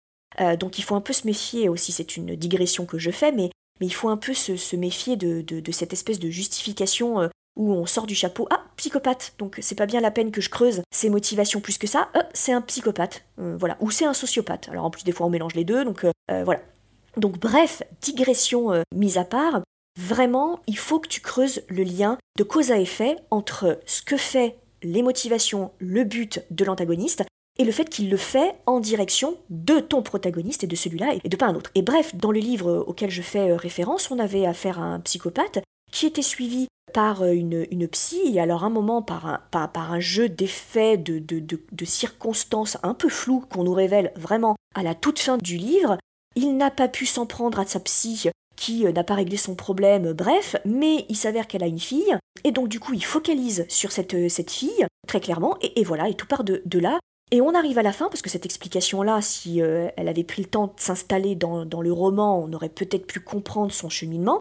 [0.40, 3.32] Euh, donc il faut un peu se méfier aussi, c'est une digression que je fais,
[3.32, 7.86] mais, il faut un peu se, méfier de, cette espèce de justification euh, où on
[7.86, 11.10] sort du chapeau, ah, psychopathe, donc c'est pas bien la peine que je creuse ses
[11.10, 14.68] motivations plus que ça, c'est un psychopathe, voilà, ou c'est un sociopathe.
[14.70, 16.60] Alors en plus des fois on mélange les deux, donc voilà.
[17.16, 19.62] Donc bref, digression mise à part,
[19.98, 24.16] vraiment il faut que tu creuses le lien de cause à effet entre ce que
[24.16, 27.24] fait les motivations, le but de l'antagoniste,
[27.58, 31.28] et le fait qu'il le fait en direction de ton protagoniste et de celui-là et
[31.28, 31.70] de pas un autre.
[31.74, 35.00] Et bref, dans le livre auquel je fais euh, référence, on avait affaire à un
[35.00, 35.60] psychopathe
[35.92, 40.00] qui était suivi par euh, une, psy, et alors un moment par un, par, un
[40.00, 45.18] jeu d'effets, de, de, circonstances un peu floues qu'on nous révèle vraiment à la toute
[45.18, 45.98] fin du livre,
[46.36, 49.56] il n'a pas pu s'en prendre à sa psy qui euh, n'a pas réglé son
[49.56, 53.66] problème, bref, mais il s'avère qu'elle a une fille, et donc du coup il focalise
[53.68, 57.00] sur cette, euh, cette fille, très clairement, et, voilà, et tout part de, là.
[57.32, 60.42] Et on arrive à la fin, parce que cette explication-là, si euh, elle avait pris
[60.42, 64.38] le temps de s'installer dans, dans le roman, on aurait peut-être pu comprendre son cheminement.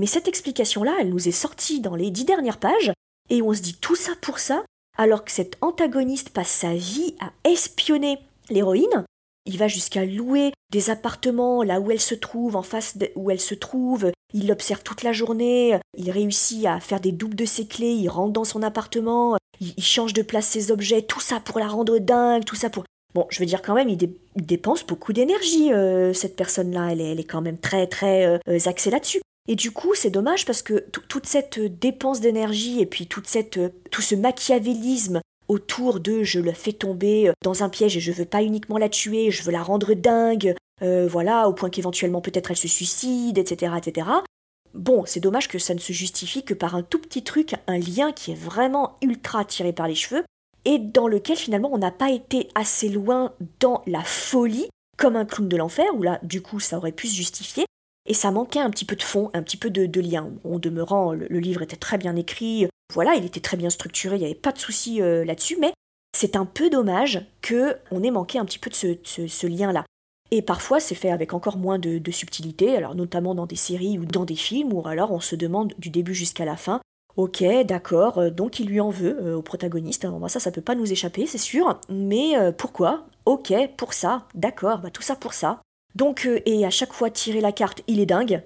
[0.00, 2.92] Mais cette explication-là, elle nous est sortie dans les dix dernières pages,
[3.30, 4.64] et on se dit tout ça pour ça,
[4.96, 8.18] alors que cet antagoniste passe sa vie à espionner
[8.50, 9.04] l'héroïne,
[9.46, 13.40] il va jusqu'à louer des appartements là où elle se trouve, en face où elle
[13.40, 14.10] se trouve.
[14.32, 15.78] Il l'observe toute la journée.
[15.96, 17.92] Il réussit à faire des doubles de ses clés.
[17.92, 19.36] Il rentre dans son appartement.
[19.60, 21.02] Il, change de place ses objets.
[21.02, 22.44] Tout ça pour la rendre dingue.
[22.44, 22.84] Tout ça pour.
[23.14, 23.98] Bon, je veux dire quand même, il,
[24.34, 26.92] dépense beaucoup d'énergie, euh, cette personne-là.
[26.92, 29.20] Elle est, quand même très, très euh, axée là-dessus.
[29.46, 33.60] Et du coup, c'est dommage parce que toute cette dépense d'énergie et puis toute cette,
[33.90, 38.12] tout ce machiavélisme autour de je le fais tomber euh, dans un piège et je
[38.12, 42.20] veux pas uniquement la tuer, je veux la rendre dingue, euh, voilà, au point qu'éventuellement
[42.20, 44.08] peut-être elle se suicide, etc., etc.
[44.72, 47.78] bon, c'est dommage que ça ne se justifie que par un tout petit truc, un
[47.78, 50.24] lien qui est vraiment ultra tiré par les cheveux,
[50.64, 55.24] et dans lequel finalement on n'a pas été assez loin dans la folie, comme un
[55.24, 57.66] clown de l'enfer, où là, du coup, ça aurait pu se justifier,
[58.06, 60.30] et ça manquait un petit peu de fond, un petit peu de, lien.
[60.44, 64.20] En demeurant, le, livre était très bien écrit, voilà, il était très bien structuré, il
[64.20, 65.72] n'y avait pas de souci euh, là-dessus, mais
[66.16, 69.84] c'est un peu dommage que on ait manqué un petit peu de ce, lien-là.
[70.30, 74.04] Et parfois, c'est fait avec encore moins de, subtilité, alors notamment dans des séries ou
[74.04, 76.80] dans des films, où alors on se demande du début jusqu'à la fin,
[77.16, 80.74] ok, d'accord, euh, donc il lui en veut euh, au protagoniste, ça, ça peut pas
[80.74, 83.06] nous échapper, c'est sûr, mais pourquoi?
[83.24, 85.62] Ok, pour ça, d'accord, bah tout ça pour ça.
[85.94, 88.42] Donc, et à chaque fois tirer la carte, il est dingue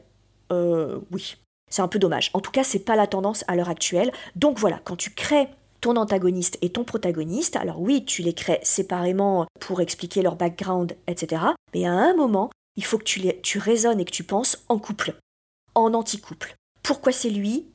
[0.50, 1.36] Euh, oui.
[1.70, 2.30] C'est un peu dommage.
[2.32, 4.10] En tout cas, c'est pas la tendance à l'heure actuelle.
[4.36, 5.48] Donc voilà, quand tu crées
[5.80, 10.96] ton antagoniste et ton protagoniste, alors oui, tu les crées séparément pour expliquer leur background,
[11.06, 11.42] etc.
[11.74, 14.64] Mais à un moment, il faut que tu, les, tu raisonnes et que tu penses
[14.68, 15.14] en couple,
[15.74, 16.54] en anti-couple.
[16.82, 17.66] Pourquoi c'est lui,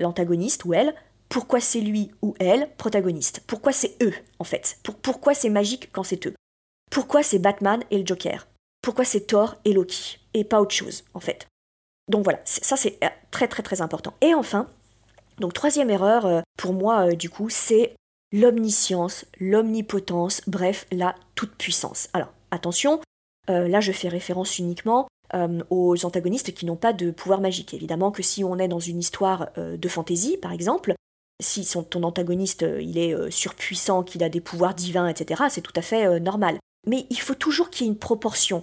[0.00, 0.94] l'antagoniste ou elle?
[1.28, 3.42] Pourquoi c'est lui ou elle, protagoniste?
[3.46, 4.78] Pourquoi c'est eux, en fait?
[5.02, 6.34] Pourquoi c'est magique quand c'est eux?
[6.90, 8.48] Pourquoi c'est Batman et le Joker?
[8.82, 11.46] Pourquoi c'est Thor et Loki Et pas autre chose, en fait.
[12.10, 14.14] Donc voilà, ça c'est euh, très très très important.
[14.20, 14.66] Et enfin,
[15.38, 17.94] donc troisième erreur euh, pour moi euh, du coup, c'est
[18.32, 22.08] l'omniscience, l'omnipotence, bref, la toute-puissance.
[22.12, 23.00] Alors attention,
[23.48, 25.08] là je fais référence uniquement
[25.70, 27.74] aux antagonistes qui n'ont pas de pouvoir magique.
[27.74, 30.94] Évidemment que si on est dans une histoire de fantaisie, par exemple,
[31.42, 35.82] si ton antagoniste il est surpuissant, qu'il a des pouvoirs divins, etc., c'est tout à
[35.82, 36.58] fait normal.
[36.86, 38.62] Mais il faut toujours qu'il y ait une proportion.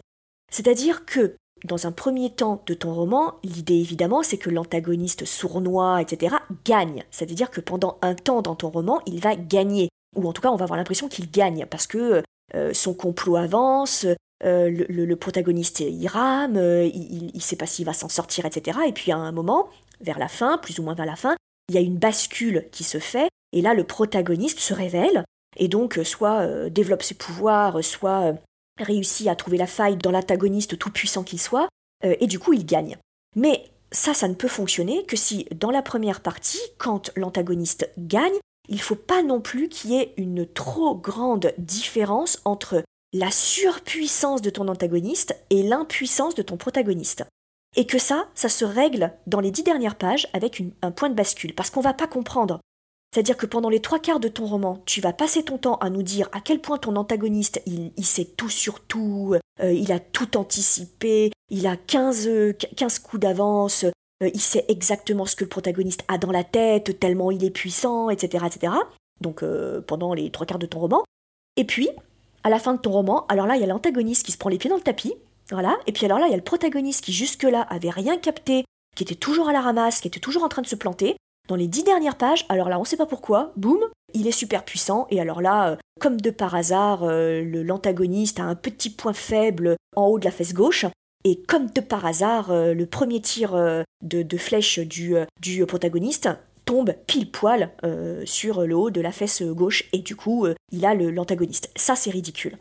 [0.52, 6.02] C'est-à-dire que dans un premier temps de ton roman, l'idée évidemment c'est que l'antagoniste sournois,
[6.02, 7.04] etc., gagne.
[7.12, 9.90] C'est-à-dire que pendant un temps dans ton roman, il va gagner.
[10.16, 12.24] Ou en tout cas, on va avoir l'impression qu'il gagne, parce que
[12.56, 14.06] euh, son complot avance,
[14.46, 18.80] euh, le, protagoniste il rame, euh, il ne sait pas s'il va s'en sortir, etc.
[18.88, 19.70] Et puis à un moment,
[20.02, 21.36] vers la fin, plus ou moins vers la fin,
[21.70, 25.26] il y a une bascule qui se fait, et là le protagoniste se révèle,
[25.58, 28.36] et donc soit développe ses pouvoirs, soit
[28.80, 31.68] réussit à trouver la faille dans l'antagoniste tout puissant qu'il soit,
[32.06, 32.98] euh, et du coup il gagne.
[33.36, 38.38] Mais ça, ça ne peut fonctionner que si dans la première partie, quand l'antagoniste gagne,
[38.70, 44.42] il faut pas non plus qu'il y ait une trop grande différence entre la surpuissance
[44.42, 47.24] de ton antagoniste et l'impuissance de ton protagoniste.
[47.76, 51.16] Et que ça, ça se règle dans les dix dernières pages avec un point de
[51.16, 52.60] bascule, parce qu'on va pas comprendre
[53.18, 55.90] c'est-à-dire que pendant les trois quarts de ton roman, tu vas passer ton temps à
[55.90, 60.00] nous dire à quel point ton antagoniste, il, sait tout sur tout, euh, il a
[60.00, 62.30] tout anticipé, il a 15,
[62.76, 67.00] 15 coups d'avance, euh, il sait exactement ce que le protagoniste a dans la tête,
[67.00, 68.46] tellement il est puissant, etc.
[68.46, 68.74] etc.
[69.20, 71.04] Donc euh, pendant les trois quarts de ton roman.
[71.56, 71.90] Et puis,
[72.44, 74.52] à la fin de ton roman, alors là, il y a l'antagoniste qui se prend
[74.52, 75.16] les pieds dans le tapis,
[75.50, 78.64] voilà, et puis alors là, il y a le protagoniste qui jusque-là avait rien capté,
[78.96, 81.56] qui était toujours à la ramasse, qui était toujours en train de se planter, dans
[81.56, 83.80] les dix dernières pages, alors là on sait pas pourquoi, boum,
[84.14, 88.44] il est super puissant, et alors là, euh, comme de par hasard, euh, l'antagoniste a
[88.44, 90.86] un petit point faible en haut de la fesse gauche,
[91.24, 93.56] et comme de par hasard, euh, le premier tir
[94.02, 96.30] de, flèche du, du, protagoniste
[96.66, 97.72] tombe pile poil
[98.26, 101.72] sur le haut de la fesse gauche, et du coup, il a l'antagoniste.
[101.76, 102.58] Ça c'est ridicule.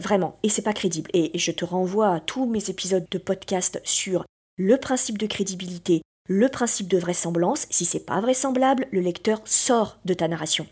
[0.00, 1.10] Vraiment, et c'est pas crédible.
[1.12, 4.24] Et je te renvoie à tous mes épisodes de podcast sur
[4.56, 6.00] le principe de crédibilité,
[6.30, 10.64] le principe de vraisemblance, si c'est pas vraisemblable, le lecteur sort de ta narration.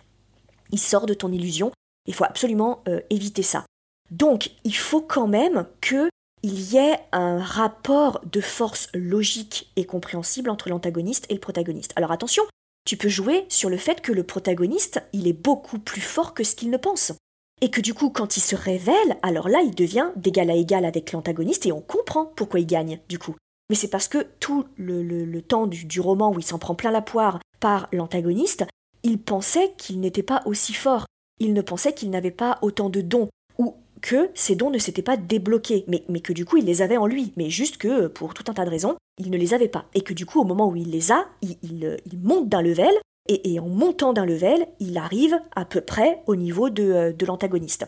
[0.70, 1.72] Il sort de ton illusion,
[2.06, 3.66] il faut absolument euh, éviter ça.
[4.12, 6.10] Donc, il faut quand même qu'il
[6.44, 11.92] y ait un rapport de force logique et compréhensible entre l'antagoniste et le protagoniste.
[11.96, 12.44] Alors attention,
[12.86, 16.44] tu peux jouer sur le fait que le protagoniste, il est beaucoup plus fort que
[16.44, 17.12] ce qu'il ne pense.
[17.60, 20.84] Et que du coup, quand il se révèle, alors là, il devient d'égal à égal
[20.84, 23.34] avec l'antagoniste et on comprend pourquoi il gagne, du coup
[23.68, 27.02] mais c'est parce que tout le, temps du, roman où il s'en prend plein la
[27.02, 28.64] poire par l'antagoniste,
[29.02, 31.06] il pensait qu'il n'était pas aussi fort,
[31.38, 33.28] il ne pensait qu'il n'avait pas autant de dons,
[33.58, 36.96] ou que ses dons ne s'étaient pas débloqués, mais, que du coup il les avait
[36.96, 39.68] en lui, mais juste que pour tout un tas de raisons, il ne les avait
[39.68, 42.92] pas, et que du coup au moment où il les a, il, monte d'un level,
[43.30, 47.86] et, en montant d'un level, il arrive à peu près au niveau de l'antagoniste.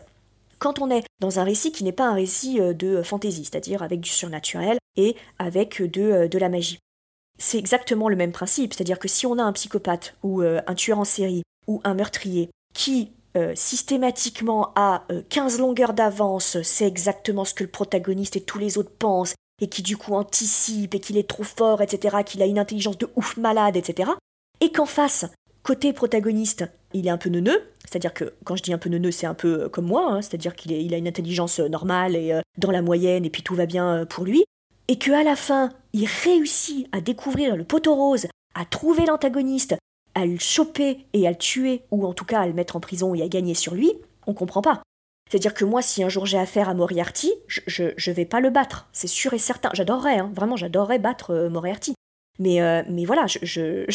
[0.61, 3.81] Quand on est dans un récit qui n'est pas un récit euh, de fantaisie, c'est-à-dire
[3.81, 6.77] avec du surnaturel et avec de, euh, de la magie.
[7.39, 10.75] C'est exactement le même principe, c'est-à-dire que si on a un psychopathe ou euh, un
[10.75, 13.11] tueur en série ou un meurtrier qui
[13.55, 18.91] systématiquement a 15 longueurs d'avance, c'est exactement ce que le protagoniste et tous les autres
[18.91, 22.59] pensent, et qui du coup anticipe et qu'il est trop fort, etc., qu'il a une
[22.59, 24.11] intelligence de ouf malade, etc.,
[24.59, 25.27] et qu'en face,
[25.63, 29.11] côté protagoniste, il est un peu neuneux, c'est-à-dire que quand je dis un peu neuneux,
[29.11, 32.15] c'est un peu euh, comme moi, hein, c'est-à-dire qu'il il a une intelligence euh, normale
[32.15, 34.45] et euh, dans la moyenne, et puis tout va bien pour lui.
[34.87, 39.75] et que à la fin, il réussit à découvrir le poteau rose, à trouver l'antagoniste,
[40.15, 42.79] à le choper et à le tuer, ou en tout cas à le mettre en
[42.79, 43.91] prison et à gagner sur lui,
[44.25, 44.81] on comprend pas.
[45.29, 48.49] C'est-à-dire que moi, si un jour j'ai affaire à Moriarty, je, je, vais pas le
[48.49, 49.69] battre, c'est sûr et certain.
[49.73, 51.93] J'adorerais, hein, vraiment, j'adorerais battre Moriarty.
[52.39, 53.85] Mais, mais voilà, je, je,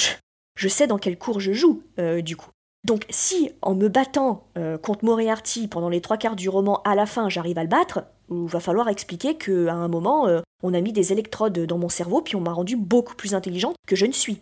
[0.57, 1.83] je, sais dans quelle cour je joue,
[2.23, 2.51] du coup.
[2.87, 4.47] Donc si, en me battant
[4.81, 8.05] contre Moriarty pendant les trois quarts du roman, à la fin, j'arrive à le battre,
[8.31, 10.29] il va falloir expliquer qu'à un moment,
[10.63, 13.75] on a mis des électrodes dans mon cerveau, puis on m'a rendu beaucoup plus intelligente
[13.89, 14.41] que je ne suis.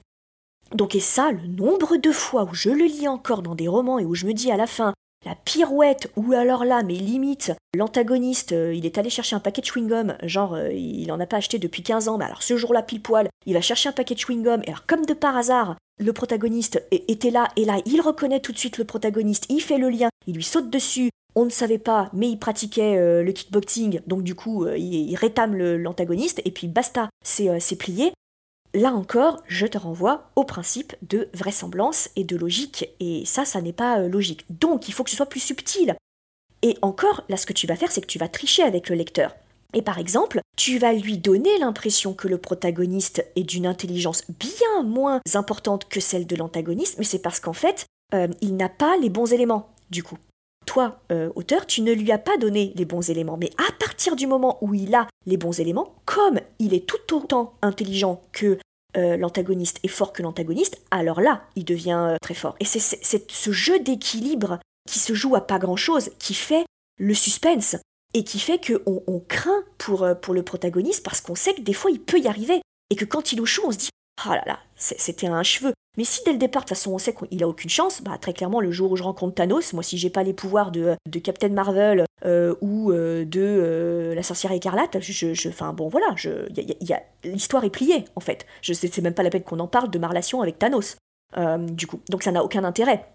[0.75, 3.99] Donc et ça, le nombre de fois où je le lis encore dans des romans
[3.99, 4.93] et où je me dis à la fin,
[5.25, 9.63] la pirouette, ou alors là, mais limite, l'antagoniste, euh, il est allé chercher un paquet
[9.63, 12.57] de chewing-gum, genre, euh, il en a pas acheté depuis 15 ans, mais alors ce
[12.57, 15.37] jour-là, pile poil, il va chercher un paquet de chewing-gum, et alors comme de par
[15.37, 19.61] hasard, le protagoniste était là, et là, il reconnaît tout de suite le protagoniste, il
[19.61, 23.23] fait le lien, il lui saute dessus, on ne savait pas, mais il pratiquait euh,
[23.23, 28.13] le kickboxing, donc du coup, il, rétame l'antagoniste, et puis basta, c'est plié
[28.75, 33.61] là encore, je te renvoie au principe de vraisemblance et de logique, et ça, ça
[33.63, 34.45] n'est pas euh, logique.
[34.51, 35.97] Donc, il faut que ce soit plus subtil.
[36.63, 38.97] Et encore, là, ce que tu vas faire, c'est que tu vas tricher avec le
[38.97, 39.35] lecteur.
[39.75, 44.83] Et par exemple, tu vas lui donner l'impression que le protagoniste est d'une intelligence bien
[44.85, 48.97] moins importante que celle de l'antagoniste, mais c'est parce qu'en fait, euh, il n'a pas
[48.97, 50.19] les bons éléments, du coup.
[51.13, 54.27] Euh, auteur, tu ne lui as pas donné les bons éléments, mais à partir du
[54.27, 58.59] moment où il a les bons éléments, comme il est tout autant intelligent que
[58.97, 62.57] euh, l'antagoniste est fort que l'antagoniste, alors là, il devient euh, très fort.
[62.61, 62.81] Et c'est
[63.31, 64.59] ce jeu d'équilibre
[64.89, 66.65] qui se joue à pas grand-chose qui fait
[66.99, 67.77] le suspense
[68.13, 71.73] et qui fait qu'on on craint pour, pour le protagoniste parce qu'on sait que des
[71.73, 72.61] fois il peut y arriver
[72.91, 73.89] et que quand il chou, on se dit
[74.23, 75.73] ah là là, c'était un cheveu.
[75.97, 78.19] Mais si dès le départ, de toute façon, on sait qu'il a aucune chance, bah
[78.21, 80.97] très clairement, le jour où je rencontre Thanos, moi, si j'ai pas les pouvoirs de,
[81.09, 86.09] de Captain Marvel euh, ou euh, de euh, la sorcière écarlate, je, enfin bon, voilà,
[86.17, 88.47] je, y a, l'histoire est pliée en fait.
[88.61, 90.97] Je c'est même pas la peine qu'on en parle de ma relation avec Thanos,
[91.59, 92.01] du coup.
[92.09, 93.07] Donc ça n'a aucun intérêt.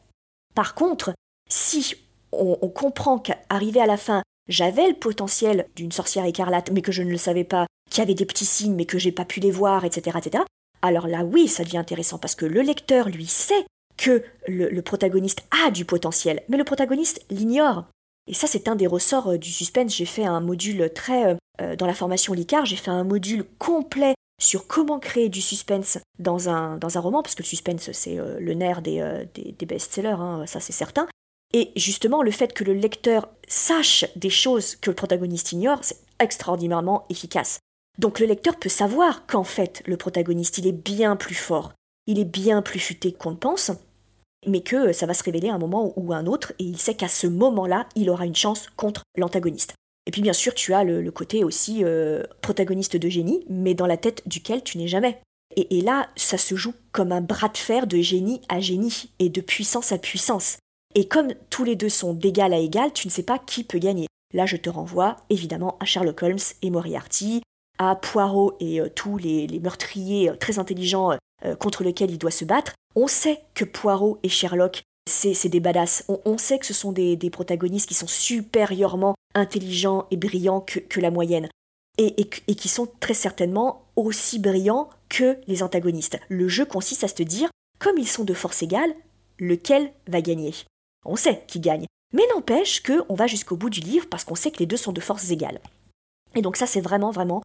[0.55, 1.13] Par contre,
[1.49, 1.95] si
[2.31, 6.91] on, on comprend qu'arrivé à la fin, j'avais le potentiel d'une sorcière écarlate, mais que
[6.91, 9.25] je ne le savais pas, qu'il y avait des petits signes, mais que j'ai pas
[9.25, 10.43] pu les voir, etc., etc
[10.81, 13.65] alors là oui, ça devient intéressant parce que le lecteur, lui, sait
[13.97, 17.85] que le, protagoniste a du potentiel, mais le protagoniste l'ignore.
[18.27, 19.95] Et ça, c'est un des ressorts euh, du suspense.
[19.95, 21.25] J'ai fait un module très...
[21.25, 25.41] Euh, euh, dans la formation Licard, j'ai fait un module complet sur comment créer du
[25.41, 30.45] suspense dans un, roman, parce que le suspense, c'est le nerf des, des, best-sellers, hein,
[30.47, 31.09] ça c'est certain.
[31.53, 35.99] Et justement, le fait que le lecteur sache des choses que le protagoniste ignore, c'est
[36.19, 37.59] extraordinairement efficace.
[37.99, 41.73] Donc le lecteur peut savoir qu'en fait, le protagoniste, il est bien plus fort,
[42.07, 43.71] il est bien plus futé qu'on ne pense,
[44.47, 46.79] mais que ça va se révéler à un moment ou à un autre, et il
[46.79, 49.73] sait qu'à ce moment-là, il aura une chance contre l'antagoniste.
[50.05, 53.85] Et puis bien sûr, tu as le, côté aussi euh, protagoniste de génie, mais dans
[53.85, 55.19] la tête duquel tu n'es jamais.
[55.57, 59.27] Et, là, ça se joue comme un bras de fer de génie à génie, et
[59.27, 60.57] de puissance à puissance.
[60.95, 63.77] Et comme tous les deux sont d'égal à égal, tu ne sais pas qui peut
[63.77, 64.07] gagner.
[64.33, 67.41] Là, je te renvoie évidemment à Sherlock Holmes et Moriarty,
[67.79, 72.29] à Poirot et euh, tous les, meurtriers euh, très intelligents euh, contre lesquels il doit
[72.29, 76.05] se battre, on sait que Poirot et Sherlock, c'est des badass.
[76.07, 81.09] On, sait que ce sont des, protagonistes qui sont supérieurement intelligents et brillants que, la
[81.09, 81.49] moyenne.
[81.97, 86.19] Et, et, qui sont très certainement aussi brillants que les antagonistes.
[86.29, 88.93] Le jeu consiste à se dire, comme ils sont de force égale,
[89.39, 90.53] lequel va gagner?
[91.05, 91.85] On sait qui gagne.
[92.13, 94.91] Mais n'empêche qu'on va jusqu'au bout du livre parce qu'on sait que les deux sont
[94.91, 95.59] de force égale.
[96.35, 97.41] Et donc ça, c'est vraiment, vraiment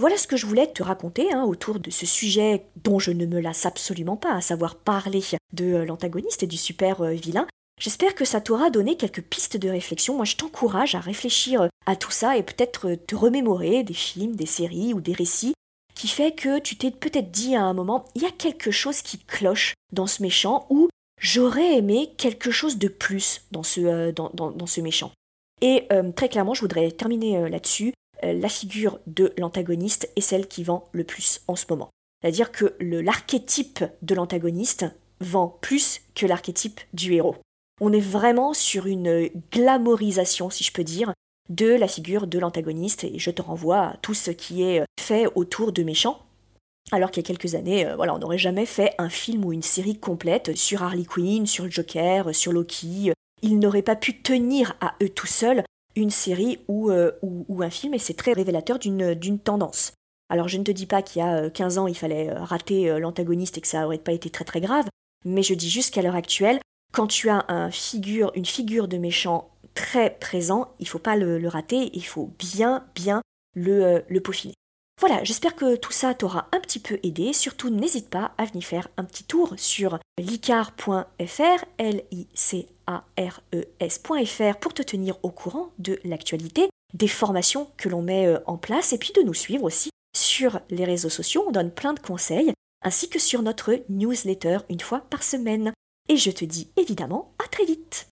[0.00, 3.26] Voilà ce que je voulais te raconter hein, autour de ce sujet dont je ne
[3.26, 5.22] me lasse absolument pas, à savoir parler
[5.52, 7.46] de euh, l'antagoniste et du super euh, vilain.
[7.80, 10.16] J'espère que ça t'aura donné quelques pistes de réflexion.
[10.16, 14.34] Moi, je t'encourage à réfléchir euh, à tout ça et peut-être te remémorer des films,
[14.34, 15.54] des séries ou des récits
[15.94, 19.02] qui fait que tu t'es peut-être dit à un moment, il y a quelque chose
[19.02, 20.88] qui cloche dans ce méchant ou
[21.20, 25.12] j'aurais aimé quelque chose de plus dans ce, méchant.
[25.60, 30.88] Et très clairement, je voudrais terminer là-dessus la figure de l'antagoniste est celle qui vend
[30.92, 31.90] le plus en ce moment.
[32.20, 34.86] C'est-à-dire que l'archétype de l'antagoniste
[35.20, 37.36] vend plus que l'archétype du héros.
[37.80, 41.12] On est vraiment sur une glamorisation, si je peux dire,
[41.48, 45.26] de la figure de l'antagoniste, et je te renvoie à tout ce qui est fait
[45.34, 46.22] autour de méchants.
[46.90, 49.52] Alors qu'il y a quelques années, euh, voilà, on n'aurait jamais fait un film ou
[49.52, 53.12] une série complète sur Harley Quinn, sur Joker, sur Loki.
[53.42, 55.64] Ils n'auraient pas pu tenir à eux tout seuls
[55.96, 59.92] une série euh, ou, un film, et c'est très révélateur d'une tendance.
[60.28, 62.42] Alors je ne te dis pas qu'il y a 15 euh, ans, il fallait euh,
[62.42, 64.86] rater l'antagoniste et que ça aurait pas été très très grave,
[65.24, 66.60] mais je dis juste qu'à l'heure actuelle,
[66.92, 72.04] quand tu as une figure de méchant très présent, il faut pas le, rater, il
[72.04, 73.22] faut bien bien
[73.54, 74.54] le peaufiner.
[75.02, 77.32] Voilà, j'espère que tout ça t'aura un petit peu aidé.
[77.32, 82.68] Surtout, n'hésite pas à venir faire un petit tour sur licar.fr, L-I-C-A-R-E-S.fr,
[84.60, 88.92] pour te tenir au courant de l'actualité, des formations que l'on met euh, en place,
[88.92, 91.46] et puis de nous suivre aussi sur les réseaux sociaux.
[91.48, 92.52] On donne plein de conseils,
[92.84, 95.72] ainsi que sur notre newsletter une fois par semaine.
[96.10, 98.06] Et je te dis évidemment à très vite.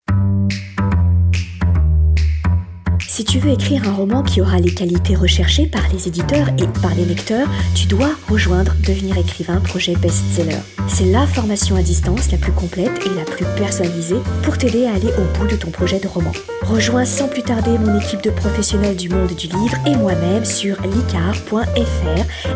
[3.20, 6.66] Si tu veux écrire un roman qui aura les qualités recherchées par les éditeurs et
[6.80, 10.56] par les lecteurs, tu dois rejoindre Devenir écrivain projet best-seller.
[10.88, 14.94] C'est la formation à distance la plus complète et la plus personnalisée pour t'aider à
[14.94, 16.32] aller au bout de ton projet de roman.
[16.62, 20.80] Rejoins sans plus tarder mon équipe de professionnels du monde du livre et moi-même sur
[20.80, 21.66] licar.fr,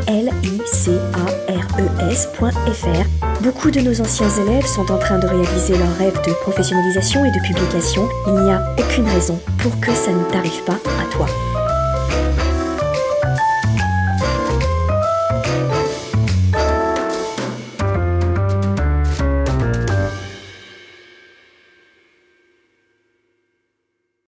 [0.09, 3.43] l i c a r e s.fr.
[3.43, 7.31] Beaucoup de nos anciens élèves sont en train de réaliser leur rêve de professionnalisation et
[7.31, 8.09] de publication.
[8.29, 11.54] Il n'y a aucune raison pour que ça ne t'arrive pas à toi.